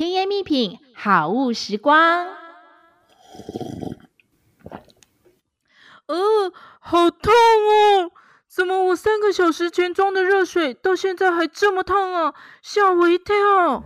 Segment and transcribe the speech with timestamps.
[0.00, 2.26] 甜言蜜品，好物时光。
[6.06, 6.16] 呃，
[6.78, 8.10] 好烫哦！
[8.48, 12.32] 怎么我三个小时前装的热水到现在还这么烫啊？
[12.62, 13.84] 吓我一跳！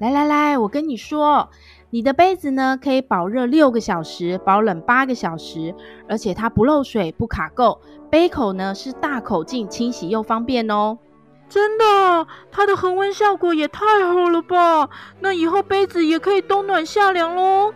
[0.00, 1.50] 来来来，我跟你说，
[1.90, 5.74] 你的杯子呢，可以保热六个小时，保冷八个小时，
[6.08, 7.78] 而且它不漏水、不卡垢，
[8.10, 10.96] 杯口呢是大口径，清洗又方便哦。
[11.54, 14.90] 真的，它的恒温效果也太好了吧？
[15.20, 17.72] 那以后杯子也可以冬暖夏凉喽。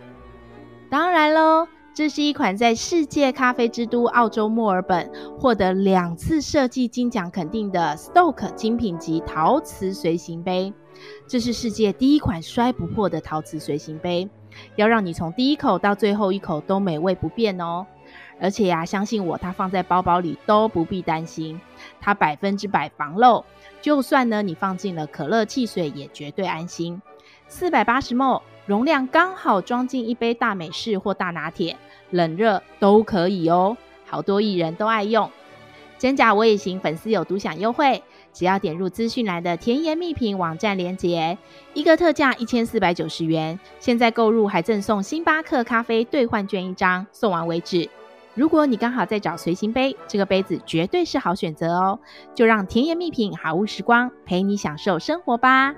[0.89, 5.09] 当然喽，这是一款在世界咖啡之都澳洲墨尔本
[5.39, 10.73] 获得两次设计金奖肯定的 Stoke 精品级陶瓷随行杯。
[11.25, 14.29] 这是世界第一款摔不破的陶瓷随行杯，
[14.75, 17.85] 要让你从第一口到最后一口都美味不变哦。
[18.39, 21.59] 而且呀，相信我，它放在包包里都不必担心，
[21.99, 23.43] 它百分之百防漏。
[23.81, 27.01] 就算呢，你放进了可乐汽水，也绝对安心。
[27.47, 31.75] 四百八十 ml，容量刚好装进一杯大美式或大拿铁，
[32.11, 33.75] 冷热都可以哦。
[34.05, 35.29] 好多艺人都爱用，
[35.97, 36.79] 真假我也行。
[36.79, 41.37] 粉丝有独享优惠，只要点入资讯栏的甜言蜜品网站链接，
[41.73, 47.89] 一个特价一千四百九十元，现在购入还赠送星巴克咖啡兑换券一张，送完为止。
[48.35, 51.99] 如果你刚好在找随行杯，这个杯子绝对是好选择哦！
[52.33, 55.73] 就让甜言蜜品好物时光陪你享受生活吧。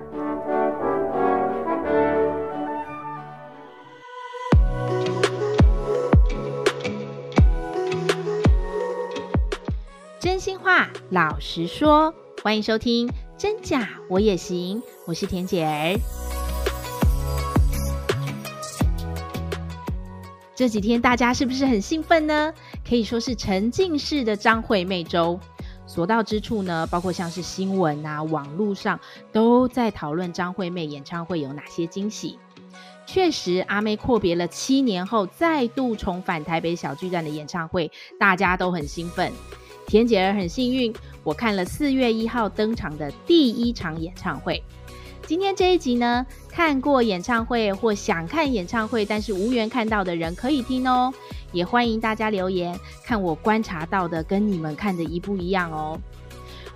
[10.19, 16.30] 真心话，老实说，欢迎收听《真假我也行》，我是甜姐儿。
[20.53, 22.53] 这几天大家是不是很兴奋呢？
[22.87, 25.39] 可以说是沉浸式的张惠妹周，
[25.87, 28.99] 所到之处呢，包括像是新闻啊、网络上
[29.31, 32.37] 都在讨论张惠妹演唱会有哪些惊喜。
[33.07, 39.31] 确实，阿妹阔别了七年后再度重返台北小巨蛋的演唱会，大家都很兴奋。
[39.87, 40.93] 田姐儿很幸运，
[41.23, 44.63] 我看了四月一号登场的第一场演唱会。
[45.31, 51.13] 今天这一集呢，看过演唱会或想看演唱会，但是无缘看到的人可以听哦。
[51.53, 55.97] 也欢迎大家留言，看我观察到的跟你们看的一不一样哦。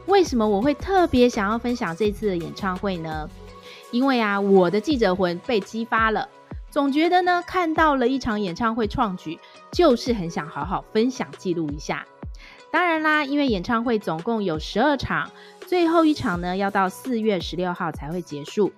[0.05, 3.29] 为什么我会特别想要分享这次的演唱会呢？
[3.91, 6.29] 因为啊，我的记者魂被激发了，
[6.71, 9.37] 总觉得呢，看到了一场演唱会创举，
[9.69, 12.05] 就是很想好好分享记录一下。
[12.71, 15.29] 当然啦，因为演唱会总共有十二场。
[15.67, 18.71] 最后一场呢，要到四月十六号才会结束。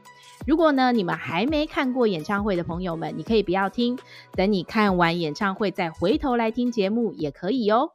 [0.46, 4.00] 如果呢，你们还没看过演唱会的朋友们，你可以不要听，
[4.32, 7.92] 等你看完演唱会再回头来听节目也可以哦。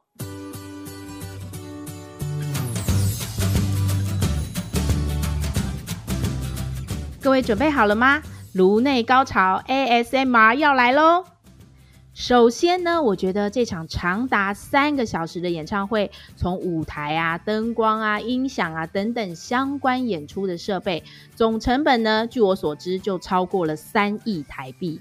[7.21, 8.21] 各位准备好了吗？
[8.53, 11.32] 颅内高潮 ASMR 要来喽！
[12.13, 21.03] 首先呢，我觉得这场长达三个小时的演唱会，从舞台啊、灯光啊、音响啊等等相关演出的设备，
[21.35, 24.99] 总成本呢，据我所知就超过了三亿台币。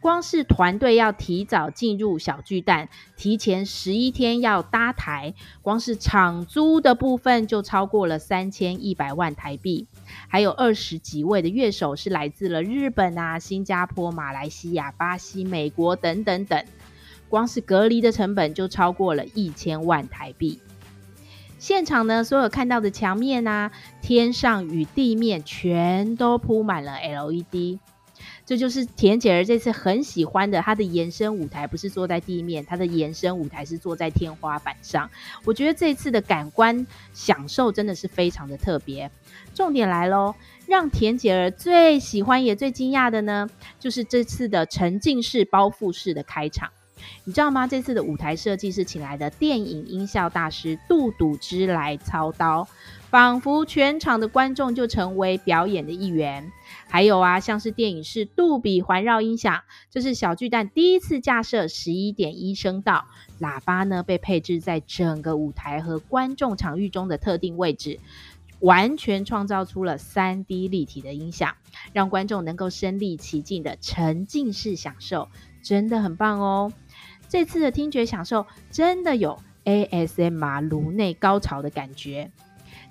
[0.00, 9.86] 光是团队要提早进入小巨蛋，提前十一天要搭台，光是场租的部分就超过了三千一百万台币，
[10.28, 16.64] 还有二十几位的乐手是来自了日本啊、新加坡、马来西亚、巴西、美国等等等，
[17.28, 20.60] 光是隔离的成本就超过了一千万台币。
[21.58, 23.70] 现场呢，所有看到的墙面啊、
[24.00, 27.78] 天上与地面全都铺满了 LED。
[28.50, 35.08] 这就是田姐儿这次很喜欢的，她的延伸舞台不是坐在地面，她的延伸舞台是坐在天花板上。
[35.44, 36.84] 我觉得这次的感官
[37.14, 39.08] 享受真的是非常的特别。
[39.54, 40.34] 重点来喽，
[40.66, 46.70] 让田姐儿最喜欢也最惊讶的呢，就是这次的沉浸式包覆式的开场。
[47.22, 47.68] 你知道吗？
[47.68, 52.66] 这次的舞台设计是请来的电影音效大师杜笃之来操刀，
[53.10, 56.52] 仿佛全场的观众就成为表演的一员。
[56.88, 63.06] 还有啊，像是电影是杜比环绕音响，这是小巨蛋第一次架设十一点一声道，
[63.40, 67.98] 喇叭呢被配置在整个舞台和观众场域中的特定位置，
[68.60, 71.56] 完全创造出了三 D 立体的音响，
[71.92, 75.28] 让观众能够身临其境的沉浸式享受，
[75.62, 76.72] 真的很棒哦。
[77.28, 82.30] 这次的听觉享受真的有 ASMR 颅内高潮的感觉。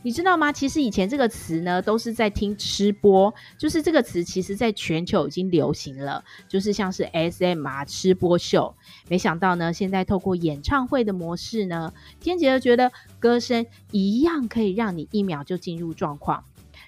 [0.02, 0.50] 你知道吗？
[0.50, 8.74] 其实以前这个词呢，都是在听吃播，就是这个词，其实在全球已经流行了，就是像是 S M 啊吃播秀。
[9.10, 16.46] 没想到呢，现在透过演唱会的模式呢，天杰觉得歌声一样可以让你一秒就进入状况。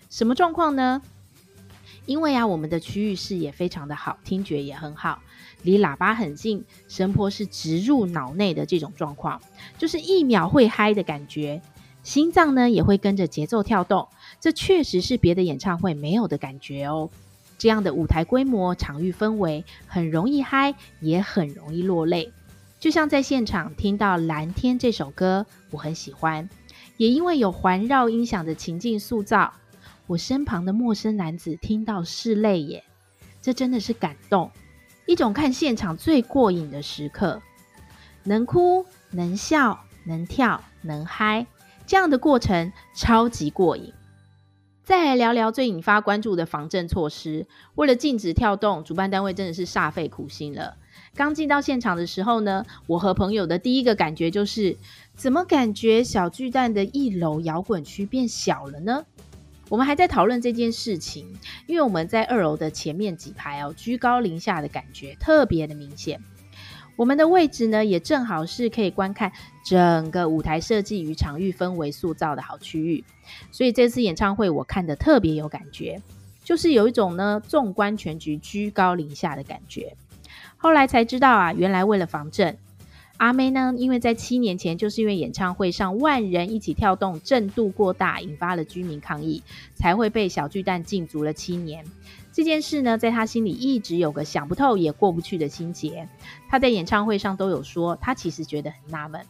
[0.09, 1.01] 什么状况呢？
[2.05, 5.21] 因为啊，我们的区域视野非常的好，听觉也很好，
[5.63, 9.39] 离喇叭很近，声波是直入脑内的这种状况，
[9.77, 11.61] 就是一秒会嗨的感觉，
[12.03, 14.07] 心脏呢也会跟着节奏跳动，
[14.39, 17.09] 这确实是别的演唱会没有的感觉哦。
[17.57, 22.31] 这样的舞台规模、场域氛围，很容易嗨，也很容易落泪。
[22.79, 26.49] 就像在现场听到《蓝天》这首歌，我很喜欢，
[26.97, 29.53] 也因为有环绕音响的情境塑造。
[30.07, 32.83] 我身旁的陌生男子听到拭泪耶，
[33.41, 34.49] 这真的是感动，
[35.05, 37.39] 一种看现场最过瘾的时刻，
[38.23, 41.45] 能哭能笑能跳能嗨，
[41.91, 43.91] 这样的过程超级过瘾。
[44.81, 50.77] 再来聊聊最引发关注的防震措施，为了禁止跳动，主办单位真的是煞费苦心了。
[51.15, 54.77] 刚进到现场的时候呢，我和朋友的第一个感觉就是，
[55.17, 59.03] 怎么感觉小巨蛋的一楼摇滚区变小了呢？
[59.67, 66.21] 我们还在讨论这件事情，因为我们在二楼的前面几排哦，居高临下的感觉特别的明显。
[66.95, 69.31] 我们的位置呢，也正好是可以观看
[69.65, 73.03] 整个舞台设计与场域氛围塑造的好区域，
[73.51, 76.01] 所以这次演唱会我看得特别有感觉，
[76.43, 79.95] 就是有一种呢纵观全局、居高临下的感觉。
[80.57, 82.57] 后来才知道啊，原来为了防震。
[83.17, 89.43] 阿妹呢，因为在七年前，就是因为演唱会上万人一起跳动，震度过大，引发了居民抗议，
[89.75, 91.85] 才会被小巨蛋禁足了七年。
[92.33, 96.07] 这件事呢，在他心里一直有个想不透也过不去的心结。
[96.49, 99.21] 他在演唱会上都有说，他其实觉得很纳闷。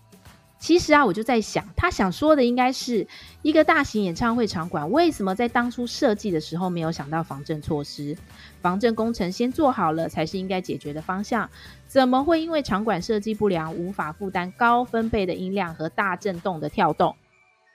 [0.59, 3.07] 其实啊，我就在想，他想说的应该是
[3.41, 8.15] 一个大型演唱会场馆，为什么在当初设计的时候没有想到防震措施？
[8.61, 11.49] 防震工程先做好了，才是应该解决的方向。
[11.87, 17.15] 怎么会因为场馆设计不良，无法负担高分贝的音量和大震动的跳动，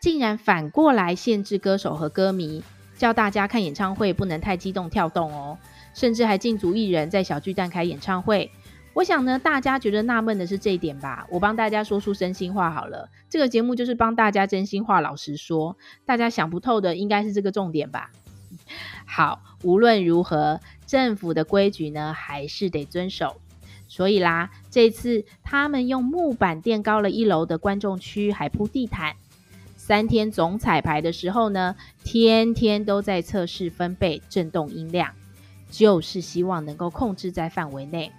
[0.00, 2.62] 竟然反过来限制歌手和歌迷，
[2.97, 5.59] 叫大家看演唱会不能太激动跳动哦，
[5.95, 8.51] 甚至还禁足艺人在小巨蛋开演唱会。
[8.95, 11.27] 我想呢，大家觉得纳闷的是这一点吧？
[11.31, 13.11] 我帮大家说出真心话好了。
[13.29, 15.77] 这个节目就是帮大家真心话，老实说，
[16.07, 18.11] 大家想不透的应该是这个重点吧？
[19.05, 23.37] 好，无论如何，政府的规矩呢，还是得遵守。
[23.87, 29.15] 所以啦，这次他们用木板垫高了一楼的观众区，还铺地毯。
[29.87, 35.12] 三天总彩排的时候呢，天天都在测试分贝、震动音量，
[35.71, 38.11] 就是希望能够控制在范围内。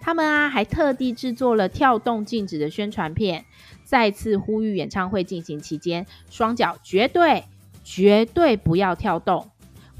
[0.00, 3.46] 他们啊，还特地制作了跳动禁止的宣传片，
[3.82, 7.46] 再次呼吁演唱会进行期间，双脚绝对
[7.82, 9.50] 绝对不要跳动，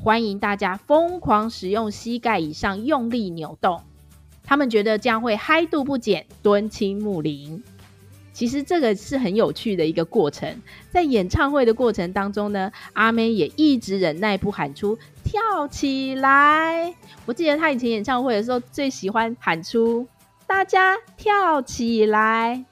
[0.00, 3.82] 欢迎大家疯狂使用膝盖以上用力扭动。
[4.44, 7.64] 他们觉得这样会嗨度不减，敦亲睦邻。
[8.38, 10.62] 其实这个是很有趣的一个过程，
[10.92, 16.94] 在演唱会的过程当中呢，阿妹也一直忍耐不喊出跳起来。
[17.26, 20.06] 我记得她以前演唱会的时候最喜欢喊出
[20.46, 22.64] 大家跳起来，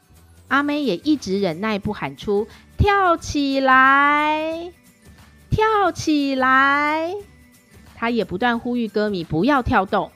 [0.46, 2.46] 阿妹也一直忍耐不喊出
[2.78, 4.72] 跳起来，
[5.50, 7.12] 跳起来。
[7.96, 10.12] 她也不断呼吁歌迷不要跳动。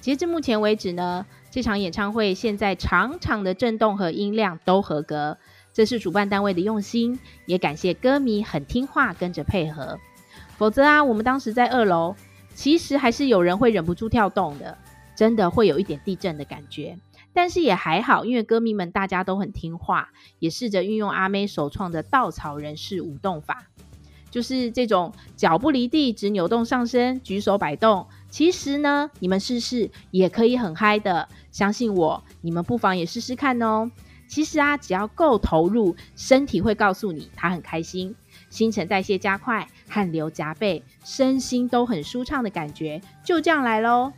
[0.00, 5.38] 截至目前为止呢，这场演唱会现在场场的震动和音量都合格，
[5.72, 9.98] 这是主办单位的用心，也感谢歌迷很听话跟着配合。
[10.56, 12.14] 否则啊，我们当时在二楼，
[12.54, 14.76] 其实还是有人会忍不住跳动的，
[15.16, 16.98] 真的会有一点地震的感觉。
[17.32, 23.68] 但是也还好，因为歌迷们大家都很听话，也试着运用阿妹首创的稻草人式舞动法，
[24.30, 28.06] 就是这种脚不离地，只扭动上身，举手摆动。
[28.28, 33.90] 其实呢，你们试试也可以很嗨的，相信我，你们不妨也试试看哦。
[34.28, 38.14] 其实啊，只要够投入，身体会告诉你他很开心，
[38.48, 44.12] 新陈代谢加快，汗流浃背，身心都很舒畅的感觉，就这样来喽。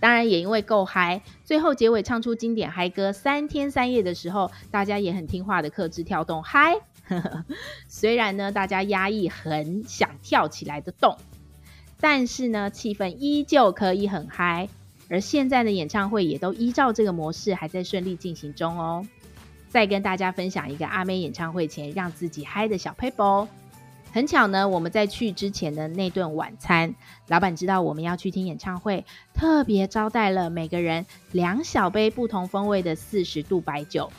[0.00, 6.76] 当然也因为够嗨，最后结尾唱出经典嗨歌《三天三夜》的时候，大家也很听话的克制跳动嗨。
[7.88, 11.14] 虽然呢，大家压抑很想跳起来的动。
[12.00, 14.70] 但是呢，气氛依旧可以很嗨，
[15.10, 19.04] 而现在的演唱会也都依照这个模式，还在顺利进行中哦。
[19.68, 23.46] 再跟大家分享一个阿妹演唱会前让自己嗨的小撇步。
[24.12, 26.94] 很巧呢，我们在去之前的那顿晚餐，
[27.28, 34.10] 老板知道我们要去听演唱会，特别招待了每个人两小杯不同风味的四十度白酒。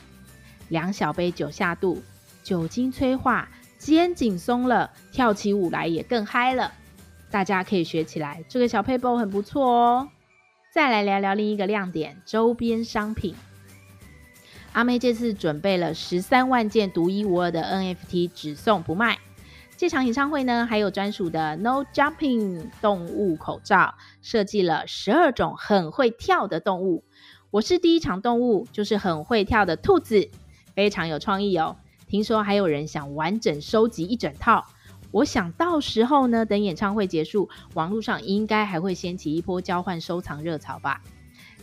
[0.68, 2.02] 两小杯酒下肚，
[2.42, 6.72] 酒精催化，肩颈松了，跳起舞来也更嗨了。
[7.30, 10.08] 大家可以学起来，这个小撇步很不错哦。
[10.72, 13.34] 再来聊聊另一个亮点——周边商品。
[14.72, 19.18] 阿妹这次准备了十三万件独一无二的 NFT，只送不卖。
[19.76, 27.04] 这场演唱会呢，还有专属的 No Jumping 动物口罩，设计了十二种很会跳的动物。
[27.50, 30.30] 我是第一场动物，就是很会跳的兔子，
[30.74, 31.76] 非常有创意哦。
[32.08, 34.64] 听说还有人想完整收集一整套，
[35.12, 41.02] 我想到时候呢，等演唱会结束，网络上应该还会掀起一波交换收藏热潮吧。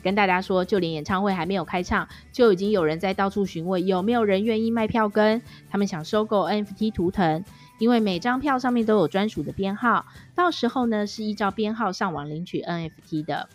[0.01, 5.41] 跟大家说，就连演唱会还没有开唱，就已经有人在到处询问有没有人愿意卖票根。
[5.69, 7.43] 他们想收购 NFT 图腾，
[7.79, 13.49] 因为每张票上面都有专属的编号，到时候呢是依照编号上网领取 NFT 的。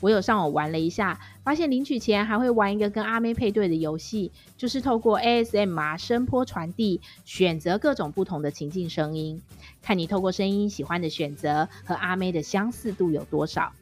[0.00, 9.40] 我有上网玩了一下，发现领取前还会玩一个跟阿妹配对的游戏，就是透过 ASMR 声波传递，选择各种不同的情境声音，
[9.82, 13.72] 看你透过声音喜欢的选择和阿妹的相似度有多少。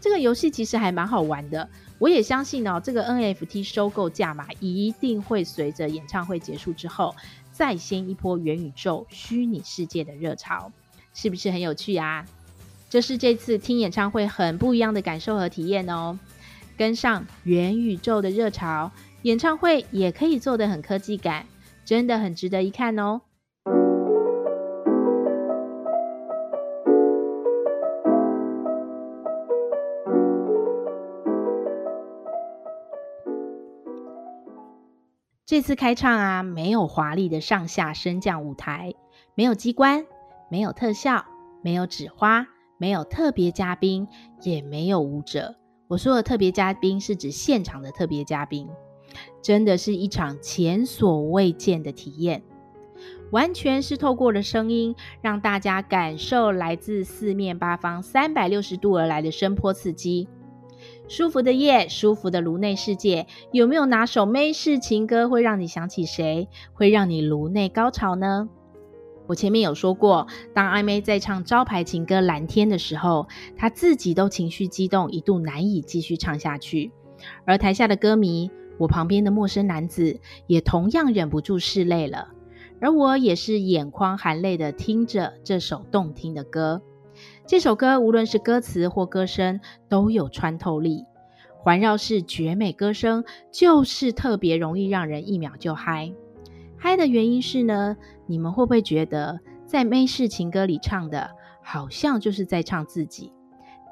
[0.00, 1.68] 这个游戏其实还蛮好玩的，
[1.98, 7.14] 我也相信哦，这个 NFT 收购价码一定会随着演唱会结束之后，
[7.52, 10.72] 再掀一波元宇宙虚拟世界的热潮，
[11.12, 12.24] 是不是很有趣啊？
[12.90, 16.18] 这是这次听演唱会很不一样的感受和体验哦，
[16.76, 18.90] 跟上元宇宙的热潮，
[19.22, 21.46] 演唱会也可以做得很科技感，
[21.84, 23.20] 真的很值得一看哦。
[35.46, 38.94] 这次开唱啊，没有华丽的上下升降舞台，
[39.36, 40.06] 没有机关，
[40.48, 41.24] 没有特效，
[41.62, 42.46] 没有纸花，
[42.80, 44.08] 没有特别嘉宾，
[44.40, 45.54] 也没有舞者。
[45.86, 48.66] 我说的特别嘉宾是指现场的特别嘉宾，
[49.42, 52.42] 真的是一场前所未见的体验，
[53.32, 60.26] 完全是透过了声音，让大家感受来自四面八方三百六十度而来的声波刺激。
[61.06, 66.48] 舒服的夜，舒服的颅内世界，有没有哪首美式情歌会让你想起谁？
[66.72, 68.48] 会让你颅内高潮呢？
[69.30, 76.90] 我前面有说过，当阿妹在唱招牌情歌《蓝天》的时候，她自己都情绪激动，一度难以继续唱下去。
[77.44, 80.18] 而台下的歌迷，我旁边的陌生男子
[80.48, 82.30] 也同样忍不住拭泪了，
[82.80, 86.82] 而我也是眼眶含泪的听着这首动听的歌。
[87.46, 91.04] 这首歌无论是歌词或歌声都有穿透力，
[91.56, 96.12] 环绕式绝美歌声就是特别容易让人一秒就嗨。
[96.82, 97.94] 嗨的原因是呢，
[98.26, 101.30] 你们会不会觉得在妹式情歌里唱的
[101.62, 103.34] 好像就是在唱自己，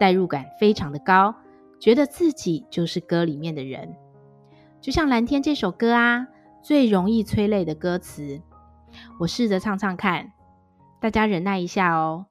[0.00, 1.34] 代入感非常的高，
[1.78, 3.94] 觉得自己就是歌里面的人。
[4.80, 6.28] 就像《蓝天》这首歌啊，
[6.62, 8.40] 最容易催泪的歌词，
[9.20, 10.32] 我试着唱唱看，
[10.98, 12.26] 大家忍耐一下哦。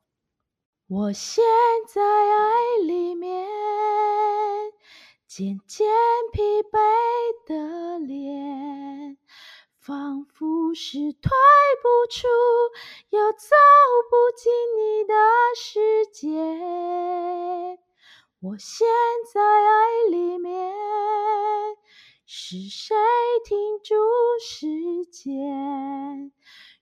[0.87, 1.43] 我陷
[1.87, 3.45] 在爱里面，
[5.27, 5.87] 渐渐
[6.33, 6.79] 疲惫
[7.47, 9.17] 的脸，
[9.87, 11.31] 仿佛是退
[11.81, 12.27] 不出，
[13.09, 13.47] 又走
[14.09, 15.13] 不进你的
[15.55, 16.27] 世界。
[18.41, 18.85] 我陷
[19.33, 20.75] 在爱里面，
[22.25, 22.97] 是谁
[23.45, 23.95] 停住
[24.41, 26.33] 时间？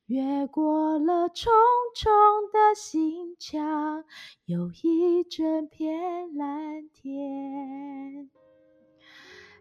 [0.08, 1.54] 越过了重
[1.94, 2.12] 重
[2.52, 4.04] 的心墙，
[4.46, 8.32] 有一整片蓝天。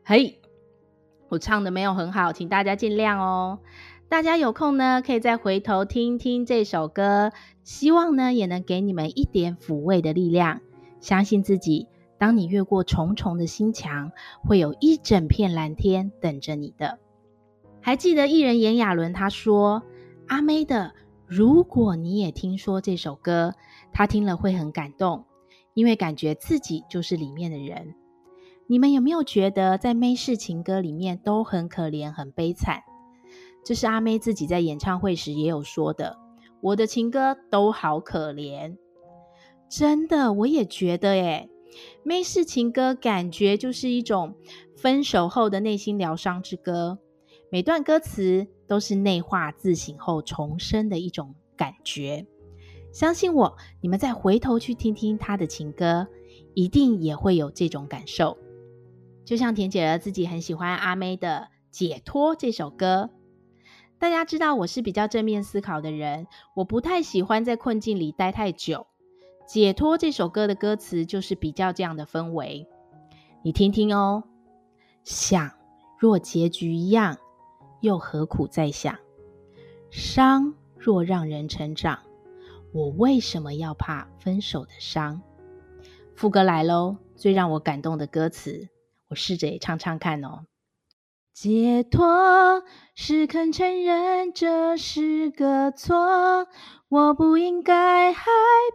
[0.02, 0.40] 嘿，
[1.28, 3.58] 我唱的没有很好，请大家见谅哦。
[4.08, 10.60] 大家有空呢，可以再回头听听这首歌，希望呢也能给你们一点抚慰的力量。
[11.00, 11.88] 相信自己，
[12.18, 14.12] 当你越过重重的心墙，
[14.42, 16.98] 会有一整片蓝天等着你的。
[17.80, 19.82] 还记得艺人炎亚纶他说。
[20.26, 20.94] 阿妹的，
[21.26, 23.52] 如果你也听说这首歌，
[23.92, 25.26] 他听了会很感动，
[25.74, 27.94] 因为感觉自己就是里面的人。
[28.66, 32.82] 你们有没有觉得在妹式情歌里面都很可怜、很悲惨？
[33.64, 36.18] 这是阿妹自己在演唱会时也有说的。
[36.60, 38.76] 我的情歌都好可怜，
[39.68, 41.48] 真的，我也觉得耶。
[42.02, 44.34] 妹式情歌感觉就是一种
[44.76, 46.98] 分手后的内心疗伤之歌，
[47.50, 48.46] 每段歌词。
[48.66, 52.26] 都是内化自省后重生的一种感觉。
[52.94, 56.08] 相信我，你们再回头去听听他的情歌，
[56.54, 58.38] 一定也会有这种感受。
[59.24, 63.10] 就像田姐儿自己很喜欢阿妹的《解脱》这首歌。
[63.98, 68.86] 大家知道我是比较正面思考的人，我不太喜欢在困境里待太久。
[69.52, 72.66] 《解脱》这首歌的歌词就是比较这样的氛围，
[73.42, 74.24] 你听听哦。
[75.02, 75.52] 想
[75.98, 77.18] 若结局一样。
[77.80, 78.96] 又何苦再想？
[79.90, 81.98] 伤若让人成长，
[82.72, 85.20] 我为什么要怕分手的伤？
[86.14, 88.70] 副歌来喽，最让我感动的歌词，
[89.14, 90.46] 我试着也唱唱看哦。
[91.32, 92.64] 解脱
[92.96, 96.48] 是肯承认这是个错，
[96.88, 98.24] 我不应该还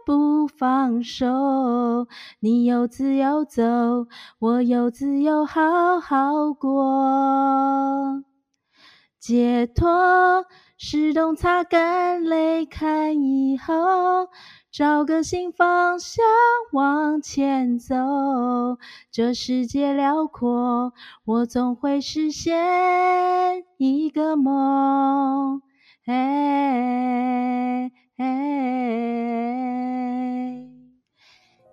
[0.06, 2.06] 不放手。
[2.40, 3.62] 你有自由走，
[4.38, 8.24] 我有自由好好过。
[9.18, 10.46] 解脱
[10.78, 14.28] 是懂擦干泪，看以后。
[14.72, 16.24] 找个新方向
[16.72, 17.96] 往前走，
[19.10, 20.92] 这世界辽阔，
[21.24, 25.60] 我总会实现一个梦。
[26.06, 27.90] 哎，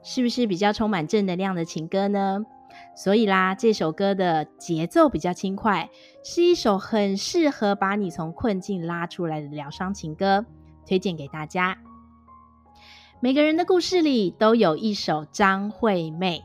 [0.04, 2.39] 是不是比较充满正能量的情歌呢？
[2.96, 5.92] 所以啦，这首歌的节奏比较轻快，
[6.24, 10.48] 是一首很适合把你从困境拉出来的疗伤情歌，
[10.88, 11.77] 推荐给大家。
[13.20, 16.44] 每个人的故事里都有一首张惠妹，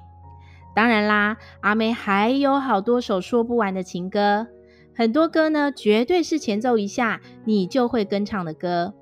[0.74, 4.46] 当然啦，阿妹还有好多首说不完的情歌。
[4.94, 8.94] 很多歌呢，绝对是前奏一下你就会跟唱的歌。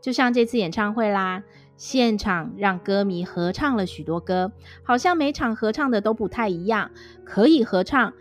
[0.00, 1.44] 就像这次演唱会啦，
[1.76, 4.50] 现场让歌迷合唱了许多歌，
[4.82, 6.90] 好像每场合唱的都不太一样。
[7.24, 8.12] 可以合唱，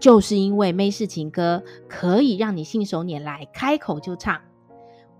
[0.00, 4.40] 就是因为妹是情歌，可以让你信手拈来，开口就唱。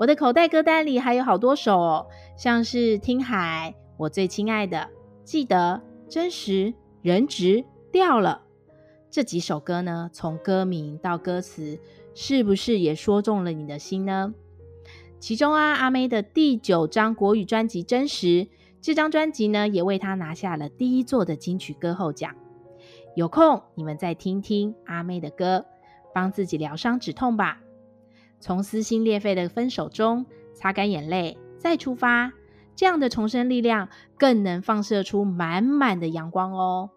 [0.03, 2.07] 我的口袋歌单里还有好多首哦，
[2.37, 4.89] 像是《听海》、我最亲爱的、
[5.23, 8.43] 记得、真实、人质、掉了
[9.13, 11.79] 这几首歌呢，从歌名到歌词，
[12.17, 14.35] 是不是也说中了你的心呢？
[15.21, 18.27] 其中啊，阿妹的第九张国语专辑《真实》
[18.81, 22.35] 这张专辑呢，也为她拿下了第一座的金曲歌后奖。
[23.15, 25.65] 有空你们再听听阿妹的歌，
[26.13, 27.62] 帮自己疗伤止痛吧。
[28.43, 32.33] 从撕心裂肺的分手中擦干眼泪，再出发，
[32.75, 36.91] 这样的重生力量更能放射出满满的阳光哦。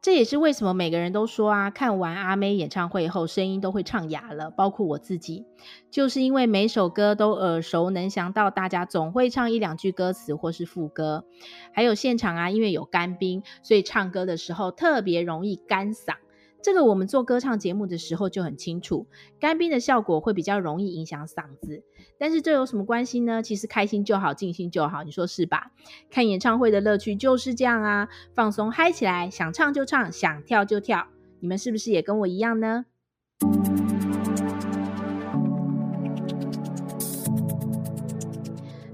[0.00, 5.44] 这也是为什么每个人都说啊，看完阿妹演唱会后，声音都会唱哑了，包括我自己，
[5.90, 11.26] 就是因为每首歌都耳熟能详到大家总会唱一两句歌词或是副歌，
[11.74, 16.14] 还有现场啊，因为有干冰，所以唱歌的时候特别容易干嗓。
[16.60, 19.06] 这个我们做歌唱节目的时候就很清楚，
[19.38, 21.84] 干冰的效果会比较容易影响嗓子。
[22.18, 23.42] 但是这有什么关系呢？
[23.42, 25.70] 其实开心就好，尽兴就好，你说是吧？
[26.10, 31.06] 看演唱会的乐趣就是这样啊，放松嗨起来，想唱就唱，想跳就跳。
[31.38, 32.86] 你们是不是也跟我一样呢？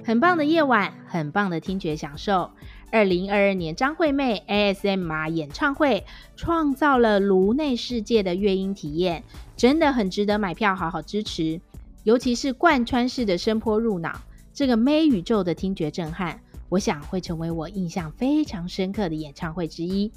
[0.05, 2.51] 很棒的夜晚，很棒的听觉享受。
[2.95, 6.05] 二零二二年张惠妹 ASMR 演唱会
[6.37, 9.25] 创造了颅内世界的乐音体验，
[9.57, 11.61] 真的很值得买票好好支持。
[12.05, 14.21] 尤其是贯穿式的声波入脑，
[14.53, 20.13] 这个妹宇宙的听觉震撼，我想会成为我印象非常深刻的演唱会之一。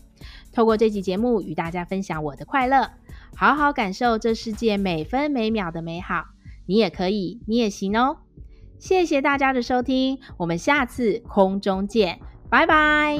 [0.53, 2.91] 透过这期节目与大家分享我的快乐，
[3.35, 6.25] 好好感受这世界每分每秒的美好。
[6.67, 8.17] 你也可以，你也行哦。
[8.77, 12.19] 谢谢大家的收听，我们下次空中见。
[12.49, 13.19] 拜拜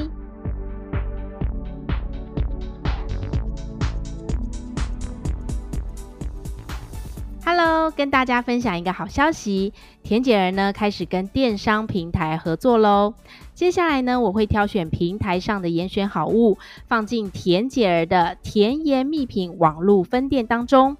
[7.44, 13.14] ！Hello，跟大家分享一个好消息，甜姐儿呢开始跟电商平台合作喽。
[13.54, 20.96] 接下来呢，我会挑选平台上的严选好物，放进甜姐儿的甜言蜜品网络分店当中，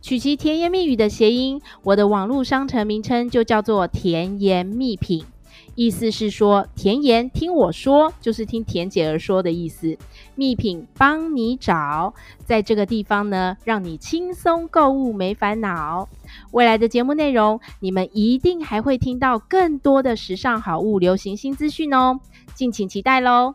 [0.00, 5.24] 取其甜言蜜语的谐音，我的网络商城名称就叫做甜言蜜品。
[5.74, 9.96] 意思是说，甜言听我说，就是听甜姐儿说的意思。
[10.34, 12.12] 蜜品帮你找，
[12.44, 16.08] 在这个地方呢，让你轻松购物没烦恼。
[16.52, 22.20] 未来的节目内容，你们一定还会听到更多的时尚好物、流行新资讯哦，
[22.54, 23.54] 敬请期待喽！